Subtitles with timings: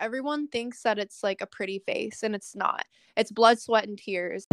[0.00, 2.86] everyone thinks that it's like a pretty face and it's not.
[3.16, 4.46] It's blood, sweat, and tears.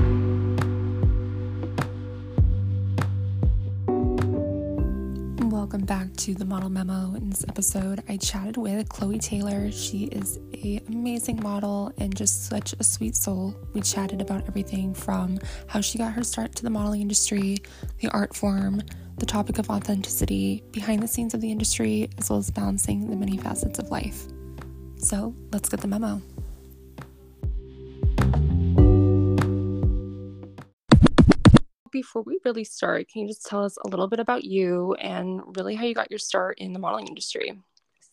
[5.50, 7.16] Welcome back to the Model Memo.
[7.16, 9.72] In this episode, I chatted with Chloé Taylor.
[9.72, 13.56] She is a amazing model and just such a sweet soul.
[13.74, 17.58] We chatted about everything from how she got her start to the modeling industry,
[18.00, 18.82] the art form,
[19.18, 23.16] the topic of authenticity, behind the scenes of the industry, as well as balancing the
[23.16, 24.28] many facets of life.
[25.00, 26.22] So let's get the memo.
[31.92, 35.42] Before we really start, can you just tell us a little bit about you and
[35.56, 37.58] really how you got your start in the modeling industry?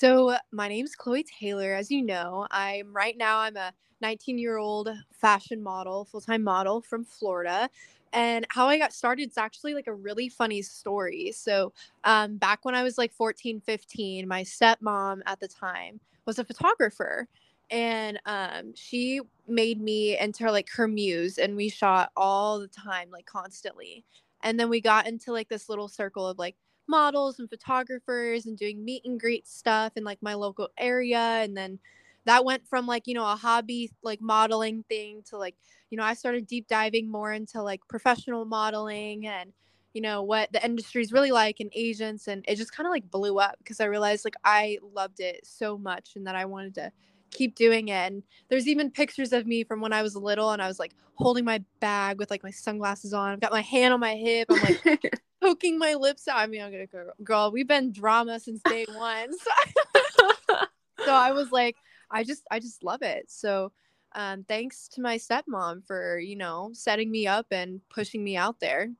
[0.01, 1.75] So, my name's Chloé Taylor.
[1.75, 6.43] As you know, I'm right now I'm a 19 year old fashion model, full time
[6.43, 7.69] model from Florida.
[8.13, 11.33] And how I got started is actually like a really funny story.
[11.33, 11.73] So,
[12.05, 16.45] um, back when I was like 14, 15, my stepmom at the time was a
[16.45, 17.29] photographer
[17.71, 23.11] and um, she made me into like her muse and we shot all the time
[23.11, 24.05] like constantly.
[24.43, 28.59] And then we got into like this little circle of like models and photographers and
[28.59, 31.79] doing meet and greet stuff in like my local area and then
[32.27, 35.55] that went from like you know a hobby like modeling thing to like
[35.91, 39.53] you know i started deep diving more into like professional modeling and
[39.95, 42.91] you know what the industry is really like and agents and it just kind of
[42.91, 46.45] like blew up because i realized like i loved it so much and that i
[46.45, 46.93] wanted to
[47.31, 50.61] keep doing it and there's even pictures of me from when i was little and
[50.61, 53.95] i was like holding my bag with like my sunglasses on i've got my hand
[53.95, 57.51] on my hip i'm like poking my lips out i mean i'm gonna go girl
[57.51, 60.57] we've been drama since day one so,
[61.05, 61.77] so i was like
[62.11, 63.73] i just i just love it so
[64.17, 68.61] um, thanks to my stepmom for you know setting me up and pushing me out
[68.61, 68.91] there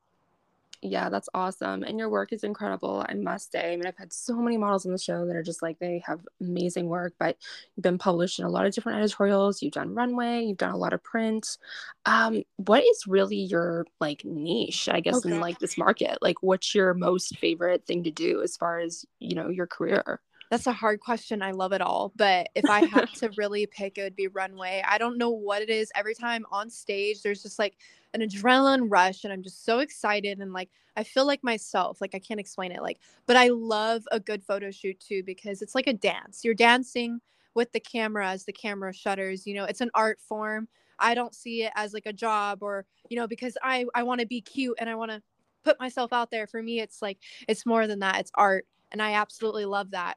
[0.81, 1.83] yeah, that's awesome.
[1.83, 3.73] And your work is incredible, I must say.
[3.73, 6.01] I mean, I've had so many models on the show that are just like they
[6.05, 7.37] have amazing work, but
[7.75, 9.61] you've been published in a lot of different editorials.
[9.61, 11.57] You've done runway, you've done a lot of print.
[12.05, 15.31] Um, what is really your like niche, I guess, okay.
[15.31, 16.17] in like this market?
[16.21, 20.21] Like, what's your most favorite thing to do as far as you know your career?
[20.55, 21.41] That's a hard question.
[21.41, 22.13] I love it all.
[22.15, 24.81] But if I had to really pick, it would be runway.
[24.87, 25.91] I don't know what it is.
[25.95, 27.75] Every time on stage, there's just like
[28.13, 31.99] an adrenaline rush and I'm just so excited and like I feel like myself.
[31.99, 32.81] Like I can't explain it.
[32.81, 36.45] Like, but I love a good photo shoot too because it's like a dance.
[36.45, 37.19] You're dancing
[37.53, 39.45] with the camera as the camera shutters.
[39.45, 40.69] You know, it's an art form.
[40.99, 44.21] I don't see it as like a job or, you know, because I I want
[44.21, 45.21] to be cute and I want to
[45.65, 46.47] put myself out there.
[46.47, 47.17] For me, it's like
[47.49, 48.21] it's more than that.
[48.21, 48.65] It's art.
[48.93, 50.15] And I absolutely love that.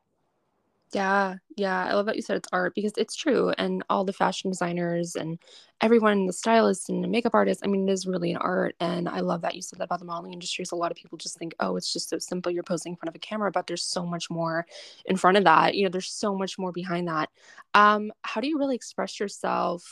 [0.93, 1.85] Yeah, yeah.
[1.85, 3.51] I love that you said it's art because it's true.
[3.59, 5.39] And all the fashion designers and
[5.83, 8.75] everyone, the stylists and the makeup artists, I mean, it is really an art.
[8.81, 10.65] And I love that you said that about the modeling industry.
[10.65, 12.51] So a lot of people just think, oh, it's just so simple.
[12.51, 14.65] You're posing in front of a camera, but there's so much more
[15.05, 15.75] in front of that.
[15.75, 17.29] You know, there's so much more behind that.
[17.75, 19.85] Um, how do you really express yourself,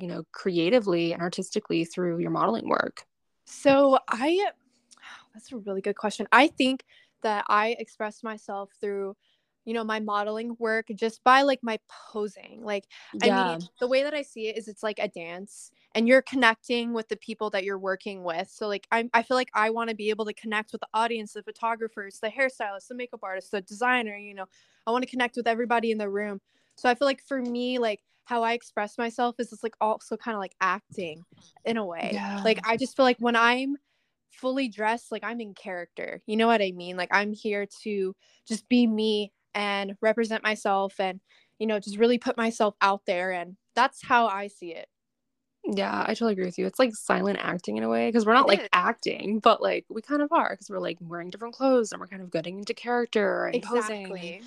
[0.00, 3.04] you know, creatively and artistically through your modeling work?
[3.44, 4.46] So I,
[5.34, 6.26] that's a really good question.
[6.32, 6.84] I think
[7.22, 9.14] that I express myself through
[9.68, 12.86] you know my modeling work just by like my posing like
[13.22, 13.44] yeah.
[13.44, 16.22] i mean the way that i see it is it's like a dance and you're
[16.22, 19.68] connecting with the people that you're working with so like i i feel like i
[19.68, 23.20] want to be able to connect with the audience the photographers the hairstylist the makeup
[23.22, 24.46] artist the designer you know
[24.86, 26.40] i want to connect with everybody in the room
[26.74, 30.16] so i feel like for me like how i express myself is just like also
[30.16, 31.22] kind of like acting
[31.66, 32.40] in a way yeah.
[32.42, 33.76] like i just feel like when i'm
[34.30, 38.14] fully dressed like i'm in character you know what i mean like i'm here to
[38.46, 41.20] just be me and represent myself and
[41.58, 44.86] you know just really put myself out there and that's how i see it.
[45.64, 46.66] Yeah i totally agree with you.
[46.66, 48.68] It's like silent acting in a way because we're not it like is.
[48.72, 52.06] acting but like we kind of are because we're like wearing different clothes and we're
[52.06, 54.06] kind of getting into character and exactly.
[54.08, 54.42] posing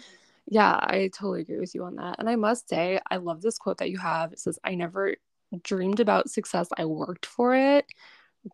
[0.48, 2.16] yeah i totally agree with you on that.
[2.18, 4.32] And i must say i love this quote that you have.
[4.32, 5.16] It says i never
[5.64, 6.70] dreamed about success.
[6.78, 7.86] I worked for it.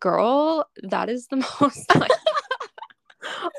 [0.00, 2.10] Girl that is the most like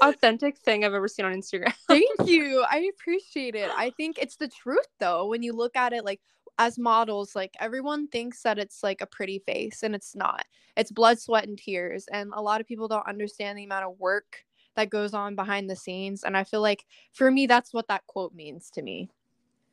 [0.02, 1.74] authentic thing I've ever seen on Instagram.
[1.88, 2.66] Thank you.
[2.70, 3.70] I appreciate it.
[3.76, 5.28] I think it's the truth though.
[5.28, 6.22] When you look at it like
[6.58, 10.46] as models, like everyone thinks that it's like a pretty face and it's not.
[10.76, 12.08] It's blood, sweat, and tears.
[12.12, 14.46] And a lot of people don't understand the amount of work
[14.76, 16.24] that goes on behind the scenes.
[16.24, 19.10] And I feel like for me, that's what that quote means to me.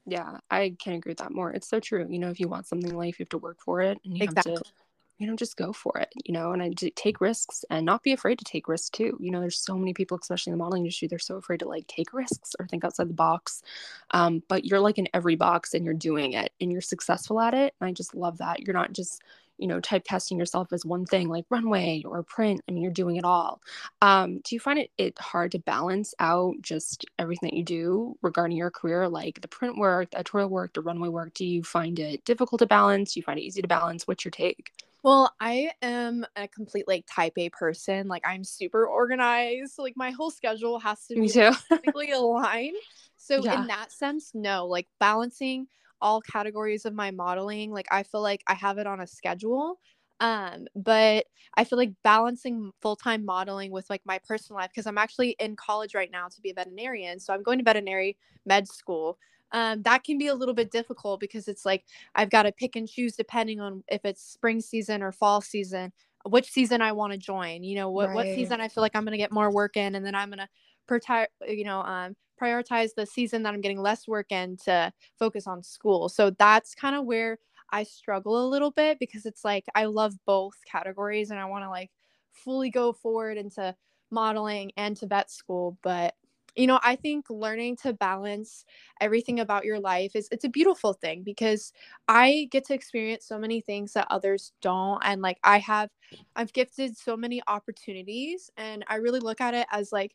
[0.07, 1.51] Yeah, I can agree with that more.
[1.51, 2.07] It's so true.
[2.09, 4.17] You know, if you want something in life, you have to work for it and
[4.17, 4.53] you exactly.
[4.53, 4.71] have to
[5.19, 8.13] you know, just go for it, you know, and I take risks and not be
[8.13, 9.17] afraid to take risks too.
[9.21, 11.69] You know, there's so many people, especially in the modeling industry, they're so afraid to
[11.69, 13.63] like take risks or think outside the box.
[14.11, 17.55] Um, but you're like in every box and you're doing it and you're successful at
[17.55, 17.75] it.
[17.81, 18.61] And I just love that.
[18.61, 19.23] You're not just,
[19.59, 23.17] you know typecasting yourself as one thing like runway or print i mean you're doing
[23.17, 23.61] it all
[24.03, 28.17] um, do you find it, it hard to balance out just everything that you do
[28.23, 31.63] regarding your career like the print work the editorial work the runway work do you
[31.63, 34.73] find it difficult to balance do you find it easy to balance what's your take
[35.03, 38.09] well, I am a complete like type A person.
[38.09, 39.75] Like I'm super organized.
[39.79, 41.53] Like my whole schedule has to Me be too.
[41.69, 42.77] perfectly aligned.
[43.17, 43.61] So yeah.
[43.61, 45.69] in that sense, no, like balancing
[46.01, 49.79] all categories of my modeling, like I feel like I have it on a schedule.
[50.19, 51.27] Um, but
[51.57, 55.57] I feel like balancing full-time modeling with like my personal life because I'm actually in
[55.57, 57.21] college right now to be a veterinarian.
[57.21, 58.17] So I'm going to veterinary
[58.47, 59.19] med school
[59.53, 61.85] um, that can be a little bit difficult because it's like
[62.15, 65.93] I've got to pick and choose depending on if it's spring season or fall season,
[66.25, 67.63] which season I want to join.
[67.63, 68.15] You know, what right.
[68.15, 70.31] what season I feel like I'm going to get more work in, and then I'm
[70.31, 70.49] going to
[70.89, 75.47] prioritize, you know, um, prioritize the season that I'm getting less work in to focus
[75.47, 76.09] on school.
[76.09, 77.39] So that's kind of where
[77.71, 81.65] I struggle a little bit because it's like I love both categories and I want
[81.65, 81.91] to like
[82.33, 83.75] fully go forward into
[84.11, 86.15] modeling and to vet school, but
[86.57, 88.65] you know i think learning to balance
[89.01, 91.73] everything about your life is it's a beautiful thing because
[92.09, 95.91] i get to experience so many things that others don't and like i have
[96.35, 100.15] i've gifted so many opportunities and i really look at it as like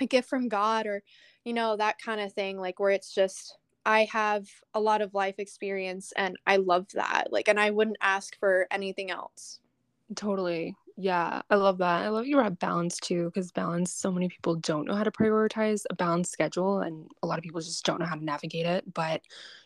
[0.00, 1.02] a gift from god or
[1.44, 5.14] you know that kind of thing like where it's just i have a lot of
[5.14, 9.60] life experience and i love that like and i wouldn't ask for anything else.
[10.14, 12.02] Totally yeah, I love that.
[12.04, 15.10] I love you have balance too, because balance, so many people don't know how to
[15.10, 18.64] prioritize a balanced schedule, and a lot of people just don't know how to navigate
[18.64, 18.94] it.
[18.94, 19.22] But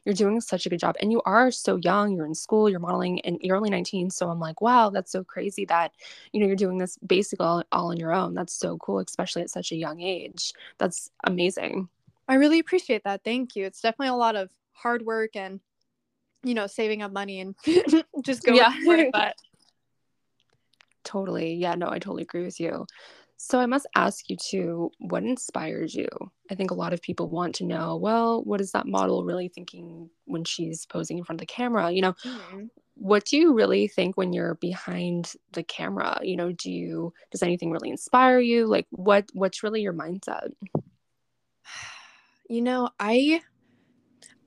[0.07, 2.17] you're doing such a good job, and you are so young.
[2.17, 4.09] You're in school, you're modeling, and you're only 19.
[4.09, 5.93] So I'm like, wow, that's so crazy that
[6.33, 8.33] you know you're doing this basically all, all on your own.
[8.33, 10.55] That's so cool, especially at such a young age.
[10.79, 11.91] That's amazing.
[12.27, 13.23] I really appreciate that.
[13.23, 13.67] Thank you.
[13.67, 15.61] It's definitely a lot of hard work and
[16.43, 17.55] you know saving up money and
[18.23, 18.73] just going yeah.
[18.83, 19.11] for it.
[19.13, 19.35] But
[21.09, 21.55] Totally.
[21.55, 22.87] Yeah, no, I totally agree with you.
[23.39, 26.09] So I must ask you too, what inspires you?
[26.51, 29.49] I think a lot of people want to know, well, what is that model really
[29.49, 31.91] thinking when she's posing in front of the camera?
[31.91, 32.65] You know, mm-hmm.
[32.95, 36.19] what do you really think when you're behind the camera?
[36.23, 38.67] You know, do you does anything really inspire you?
[38.67, 40.51] Like what what's really your mindset?
[42.51, 43.43] You know, I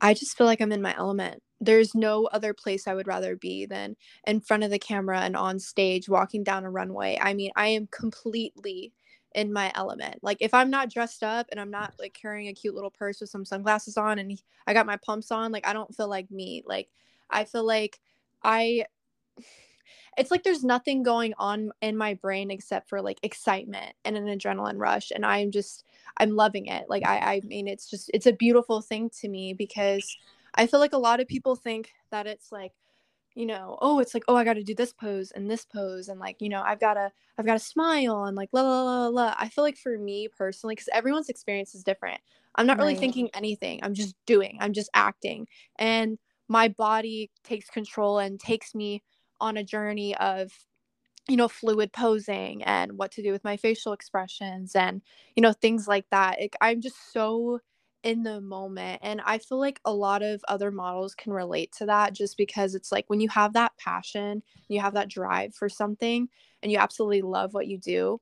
[0.01, 3.35] I just feel like I'm in my element there's no other place I would rather
[3.35, 7.19] be than in front of the camera and on stage walking down a runway.
[7.21, 8.93] I mean, I am completely
[9.35, 10.17] in my element.
[10.23, 13.21] Like if I'm not dressed up and I'm not like carrying a cute little purse
[13.21, 16.29] with some sunglasses on and I got my pumps on, like I don't feel like
[16.31, 16.63] me.
[16.65, 16.89] Like
[17.29, 17.99] I feel like
[18.43, 18.85] I
[20.17, 24.25] it's like there's nothing going on in my brain except for like excitement and an
[24.25, 25.85] adrenaline rush and I'm just
[26.17, 26.85] I'm loving it.
[26.89, 30.17] Like I I mean it's just it's a beautiful thing to me because
[30.55, 32.73] I feel like a lot of people think that it's like,
[33.35, 36.09] you know, oh, it's like, oh, I got to do this pose and this pose,
[36.09, 38.83] and like, you know, I've got to, I've got to smile and like, la la
[38.83, 39.35] la la.
[39.37, 42.19] I feel like for me personally, because everyone's experience is different.
[42.55, 43.79] I'm not really thinking anything.
[43.81, 44.57] I'm just doing.
[44.59, 46.17] I'm just acting, and
[46.49, 49.03] my body takes control and takes me
[49.39, 50.51] on a journey of
[51.29, 55.01] you know fluid posing and what to do with my facial expressions and
[55.35, 57.59] you know things like that it, i'm just so
[58.03, 58.99] in the moment.
[59.03, 62.75] And I feel like a lot of other models can relate to that just because
[62.75, 66.27] it's like when you have that passion, you have that drive for something,
[66.63, 68.19] and you absolutely love what you do,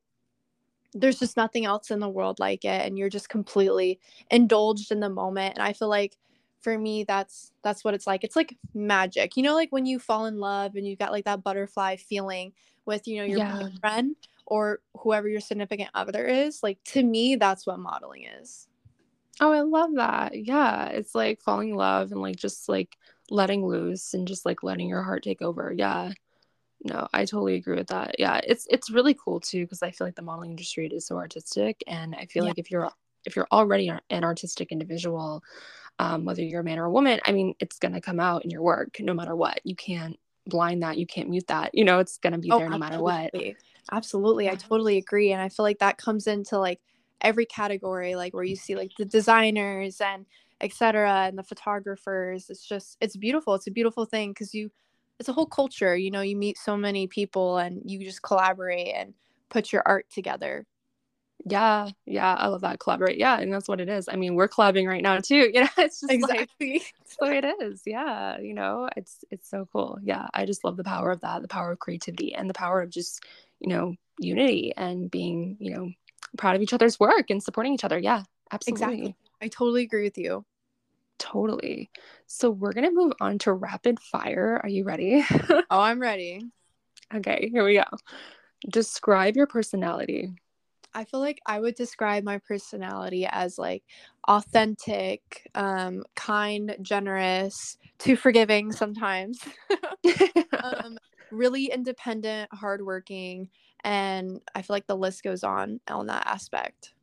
[0.93, 2.85] there's just nothing else in the world like it.
[2.85, 3.99] And you're just completely
[4.31, 5.55] indulged in the moment.
[5.55, 6.17] And I feel like
[6.61, 9.97] for me that's that's what it's like it's like magic you know like when you
[9.97, 12.51] fall in love and you got like that butterfly feeling
[12.85, 13.67] with you know your yeah.
[13.79, 14.15] friend
[14.45, 18.67] or whoever your significant other is like to me that's what modeling is
[19.39, 20.31] Oh, I love that.
[20.35, 20.87] Yeah.
[20.87, 22.97] It's like falling in love and like just like
[23.29, 25.73] letting loose and just like letting your heart take over.
[25.75, 26.11] Yeah.
[26.83, 28.15] No, I totally agree with that.
[28.19, 28.41] Yeah.
[28.45, 31.83] It's it's really cool too because I feel like the modeling industry is so artistic
[31.87, 32.49] and I feel yeah.
[32.49, 32.89] like if you're
[33.25, 35.43] if you're already an artistic individual,
[35.99, 38.51] um, whether you're a man or a woman, I mean, it's gonna come out in
[38.51, 39.59] your work no matter what.
[39.63, 40.17] You can't
[40.47, 41.75] blind that, you can't mute that.
[41.75, 43.31] You know, it's gonna be oh, there no matter what.
[43.91, 44.49] Absolutely.
[44.49, 45.31] I totally agree.
[45.31, 46.79] And I feel like that comes into like
[47.21, 50.25] every category like where you see like the designers and
[50.61, 54.69] etc and the photographers it's just it's beautiful it's a beautiful thing because you
[55.19, 58.93] it's a whole culture you know you meet so many people and you just collaborate
[58.95, 59.13] and
[59.49, 60.65] put your art together.
[61.45, 64.49] Yeah yeah i love that collaborate yeah and that's what it is i mean we're
[64.49, 66.73] collabing right now too you know it's just exactly.
[66.73, 70.45] like, it's the way it is yeah you know it's it's so cool yeah i
[70.45, 73.23] just love the power of that the power of creativity and the power of just
[73.61, 75.89] you know unity and being you know
[76.37, 77.97] proud of each other's work and supporting each other.
[77.97, 78.85] Yeah, absolutely.
[78.85, 79.15] Exactly.
[79.41, 80.45] I totally agree with you.
[81.17, 81.89] Totally.
[82.27, 84.59] So we're going to move on to rapid fire.
[84.63, 85.25] Are you ready?
[85.31, 86.41] oh, I'm ready.
[87.13, 87.83] Okay, here we go.
[88.69, 90.31] Describe your personality.
[90.93, 93.83] I feel like I would describe my personality as like
[94.27, 99.39] authentic, um, kind, generous, too forgiving sometimes.
[100.63, 100.97] um,
[101.31, 103.49] really independent, hardworking,
[103.83, 106.93] and I feel like the list goes on on that aspect.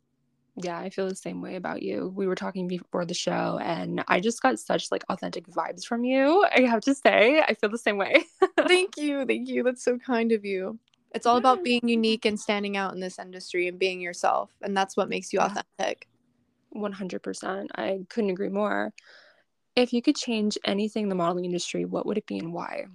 [0.58, 2.12] Yeah, I feel the same way about you.
[2.16, 6.02] We were talking before the show and I just got such like authentic vibes from
[6.02, 6.46] you.
[6.54, 8.24] I have to say, I feel the same way.
[8.66, 9.26] thank you.
[9.26, 9.62] Thank you.
[9.62, 10.78] That's so kind of you.
[11.14, 14.76] It's all about being unique and standing out in this industry and being yourself, and
[14.76, 16.08] that's what makes you authentic.
[16.74, 17.68] 100%.
[17.74, 18.92] I couldn't agree more.
[19.76, 22.86] If you could change anything in the modeling industry, what would it be and why?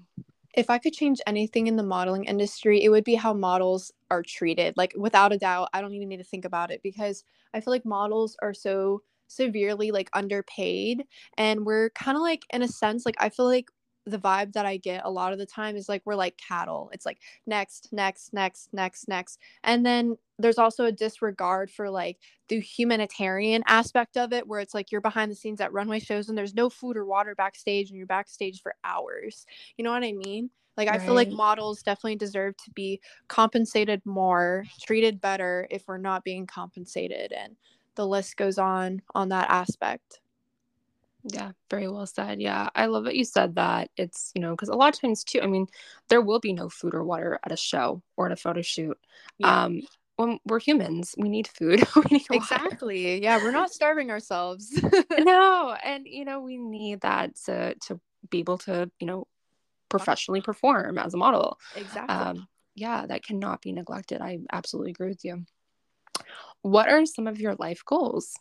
[0.53, 4.23] If I could change anything in the modeling industry, it would be how models are
[4.23, 4.75] treated.
[4.77, 7.71] Like without a doubt, I don't even need to think about it because I feel
[7.73, 11.05] like models are so severely like underpaid
[11.37, 13.69] and we're kind of like in a sense like I feel like
[14.05, 16.89] the vibe that I get a lot of the time is like we're like cattle.
[16.93, 19.39] It's like next, next, next, next, next.
[19.63, 22.17] And then there's also a disregard for like
[22.49, 26.29] the humanitarian aspect of it where it's like you're behind the scenes at runway shows
[26.29, 29.45] and there's no food or water backstage and you're backstage for hours.
[29.77, 30.49] You know what I mean?
[30.77, 30.99] Like right.
[30.99, 36.23] I feel like models definitely deserve to be compensated more, treated better if we're not
[36.23, 37.55] being compensated and
[37.95, 40.21] the list goes on on that aspect.
[41.23, 42.41] Yeah, very well said.
[42.41, 43.89] Yeah, I love that you said that.
[43.97, 45.67] It's, you know, because a lot of times too, I mean,
[46.09, 48.97] there will be no food or water at a show or at a photo shoot.
[49.37, 49.63] Yeah.
[49.63, 49.81] Um,
[50.15, 51.83] when we're humans, we need food.
[51.95, 53.21] we need exactly.
[53.21, 54.71] Yeah, we're not starving ourselves.
[55.19, 57.99] no, and you know, we need that to to
[58.29, 59.27] be able to, you know,
[59.89, 61.57] professionally perform as a model.
[61.75, 62.15] Exactly.
[62.15, 64.21] Um, yeah, that cannot be neglected.
[64.21, 65.45] I absolutely agree with you.
[66.61, 68.33] What are some of your life goals?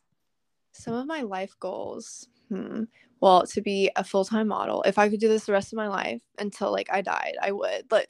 [0.72, 2.28] Some of my life goals.
[2.50, 2.84] Hmm.
[3.20, 5.76] Well, to be a full time model, if I could do this the rest of
[5.76, 7.84] my life until like I died, I would.
[7.88, 8.06] But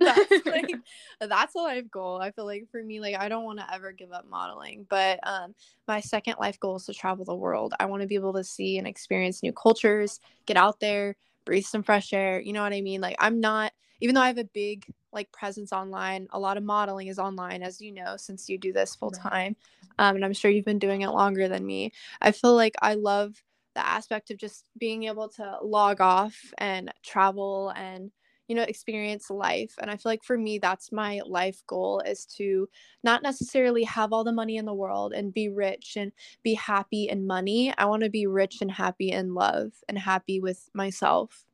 [0.00, 0.72] that's like
[1.20, 2.20] that's a life goal.
[2.20, 4.86] I feel like for me, like I don't want to ever give up modeling.
[4.88, 5.54] But um,
[5.86, 7.74] my second life goal is to travel the world.
[7.78, 11.64] I want to be able to see and experience new cultures, get out there, breathe
[11.64, 12.40] some fresh air.
[12.40, 13.00] You know what I mean?
[13.00, 16.64] Like I'm not, even though I have a big like presence online, a lot of
[16.64, 19.54] modeling is online, as you know, since you do this full time.
[19.98, 21.92] Um, and I'm sure you've been doing it longer than me.
[22.20, 23.42] I feel like I love
[23.76, 28.10] the aspect of just being able to log off and travel and
[28.48, 32.24] you know experience life and i feel like for me that's my life goal is
[32.24, 32.66] to
[33.04, 36.10] not necessarily have all the money in the world and be rich and
[36.42, 40.40] be happy in money i want to be rich and happy in love and happy
[40.40, 41.44] with myself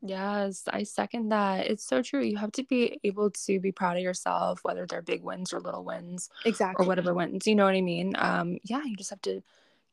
[0.00, 1.66] Yes, I second that.
[1.66, 2.22] It's so true.
[2.22, 5.58] You have to be able to be proud of yourself, whether they're big wins or
[5.58, 7.48] little wins, exactly, or whatever wins.
[7.48, 8.14] You know what I mean?
[8.16, 9.42] Um, yeah, you just have to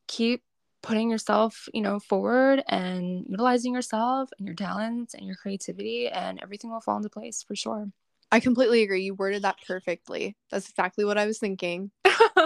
[0.06, 0.44] keep
[0.86, 6.38] putting yourself, you know, forward and utilizing yourself and your talents and your creativity and
[6.40, 7.88] everything will fall into place for sure.
[8.30, 9.02] I completely agree.
[9.02, 10.36] You worded that perfectly.
[10.50, 11.90] That's exactly what I was thinking.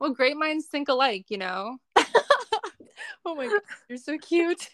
[0.00, 1.78] well, great minds think alike, you know.
[3.24, 4.68] oh my god, you're so cute.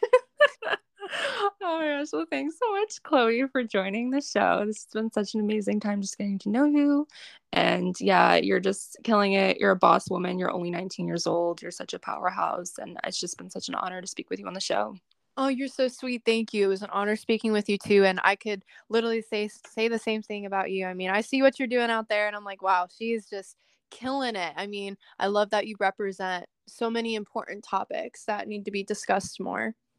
[1.11, 2.09] oh my gosh.
[2.13, 4.65] Well, thanks so much, Chloé, for joining the show.
[4.67, 7.07] This has been such an amazing time just getting to know you.
[7.53, 9.59] And yeah, you're just killing it.
[9.59, 10.39] You're a boss woman.
[10.39, 11.63] You're only 19 years old.
[11.63, 12.79] You're such a powerhouse.
[12.79, 14.95] And it's just been such an honor to speak with you on the show.
[15.37, 16.23] Oh, you're so sweet.
[16.27, 16.65] Thank you.
[16.65, 18.05] It was an honor speaking with you too.
[18.05, 20.85] And I could literally say say the same thing about you.
[20.85, 23.57] I mean, I see what you're doing out there and I'm like, wow, she's just
[23.91, 24.53] killing it.
[24.57, 28.83] I mean, I love that you represent so many important topics that need to be
[28.83, 29.75] discussed more.